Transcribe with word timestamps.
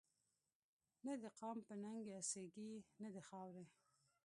نه 1.05 1.13
دقام 1.25 1.57
په 1.67 1.73
ننګ 1.83 2.01
پا 2.13 2.17
څيږي 2.31 2.71
نه 3.01 3.09
دخاوري 3.17 3.65